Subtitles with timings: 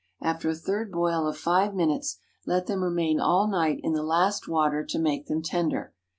[0.23, 2.17] After a third boil of five minutes,
[2.47, 5.93] let them remain all night in the last water to make them tender.